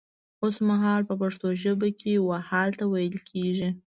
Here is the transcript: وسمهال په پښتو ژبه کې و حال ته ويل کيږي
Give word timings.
وسمهال 0.43 1.01
په 1.09 1.13
پښتو 1.21 1.47
ژبه 1.61 1.89
کې 1.99 2.13
و 2.19 2.27
حال 2.47 2.69
ته 2.79 2.85
ويل 2.91 3.15
کيږي 3.29 3.69